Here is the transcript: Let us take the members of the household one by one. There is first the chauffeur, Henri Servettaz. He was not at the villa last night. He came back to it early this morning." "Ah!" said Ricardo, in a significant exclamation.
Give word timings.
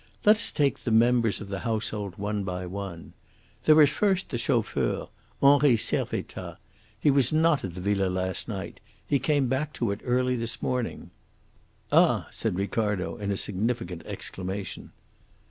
Let 0.25 0.37
us 0.37 0.51
take 0.51 0.79
the 0.79 0.89
members 0.89 1.41
of 1.41 1.49
the 1.49 1.59
household 1.59 2.17
one 2.17 2.43
by 2.43 2.65
one. 2.65 3.13
There 3.65 3.79
is 3.83 3.91
first 3.91 4.29
the 4.29 4.39
chauffeur, 4.39 5.09
Henri 5.43 5.77
Servettaz. 5.77 6.57
He 6.99 7.11
was 7.11 7.31
not 7.31 7.63
at 7.63 7.75
the 7.75 7.81
villa 7.81 8.09
last 8.09 8.47
night. 8.47 8.79
He 9.07 9.19
came 9.19 9.45
back 9.47 9.73
to 9.73 9.91
it 9.91 10.01
early 10.03 10.35
this 10.35 10.59
morning." 10.59 11.11
"Ah!" 11.91 12.27
said 12.31 12.57
Ricardo, 12.57 13.17
in 13.17 13.29
a 13.29 13.37
significant 13.37 14.01
exclamation. 14.07 14.91